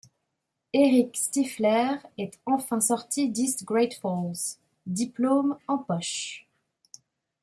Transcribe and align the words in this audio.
Erik 0.73 1.15
Stifler 1.15 1.97
est 2.17 2.39
enfin 2.47 2.79
sorti 2.81 3.29
d'East 3.29 3.65
Great 3.65 3.93
Falls, 3.93 4.57
diplôme 4.87 5.59
en 5.67 5.77
poche. 5.77 6.47